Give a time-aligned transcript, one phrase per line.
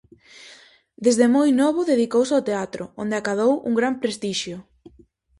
[1.05, 4.57] Desde moi novo dedicouse ao teatro, onde acadou un gran prestixio.